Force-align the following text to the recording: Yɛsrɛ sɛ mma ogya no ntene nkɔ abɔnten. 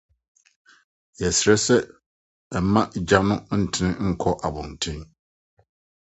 Yɛsrɛ 1.19 1.55
sɛ 1.65 1.75
mma 2.63 2.81
ogya 2.95 3.19
no 3.27 3.35
ntene 3.61 3.89
nkɔ 4.09 4.29
abɔnten. 4.47 4.99